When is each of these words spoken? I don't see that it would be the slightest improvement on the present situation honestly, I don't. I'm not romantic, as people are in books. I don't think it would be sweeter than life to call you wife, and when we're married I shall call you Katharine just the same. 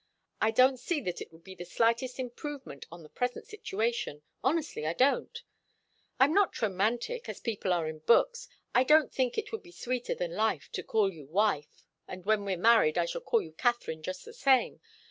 I 0.41 0.49
don't 0.49 0.79
see 0.79 0.99
that 1.01 1.21
it 1.21 1.31
would 1.31 1.43
be 1.43 1.53
the 1.53 1.63
slightest 1.63 2.17
improvement 2.17 2.87
on 2.91 3.03
the 3.03 3.07
present 3.09 3.45
situation 3.45 4.23
honestly, 4.43 4.83
I 4.87 4.93
don't. 4.93 5.39
I'm 6.19 6.33
not 6.33 6.59
romantic, 6.59 7.29
as 7.29 7.39
people 7.39 7.71
are 7.71 7.87
in 7.87 7.99
books. 7.99 8.47
I 8.73 8.83
don't 8.83 9.13
think 9.13 9.37
it 9.37 9.51
would 9.51 9.61
be 9.61 9.71
sweeter 9.71 10.15
than 10.15 10.31
life 10.33 10.71
to 10.71 10.81
call 10.81 11.11
you 11.13 11.27
wife, 11.27 11.85
and 12.07 12.25
when 12.25 12.45
we're 12.45 12.57
married 12.57 12.97
I 12.97 13.05
shall 13.05 13.21
call 13.21 13.43
you 13.43 13.51
Katharine 13.53 14.01
just 14.01 14.25
the 14.25 14.33
same. 14.33 14.81